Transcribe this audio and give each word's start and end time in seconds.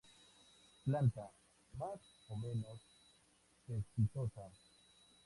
Planta 0.83 1.29
más 1.77 1.99
o 2.29 2.35
menos 2.35 2.79
cespitosa. 3.67 4.49